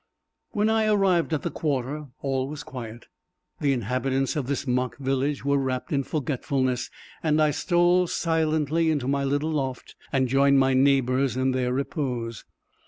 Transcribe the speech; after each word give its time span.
When 0.49 0.67
I 0.67 0.87
arrived 0.87 1.31
at 1.31 1.43
the 1.43 1.51
quarter, 1.51 2.07
all 2.23 2.47
was 2.47 2.63
quiet. 2.63 3.05
The 3.59 3.71
inhabitants 3.71 4.35
of 4.35 4.47
this 4.47 4.65
mock 4.65 4.97
village 4.97 5.45
were 5.45 5.59
wrapped 5.59 5.93
in 5.93 6.01
forgetfulness; 6.01 6.89
and 7.21 7.39
I 7.39 7.51
stole 7.51 8.07
silently 8.07 8.89
into 8.89 9.07
my 9.07 9.23
little 9.23 9.51
loft 9.51 9.95
and 10.11 10.27
joined 10.27 10.57
my 10.57 10.73
neighbors 10.73 11.37
in 11.37 11.51
their 11.51 11.71
repose. 11.71 12.45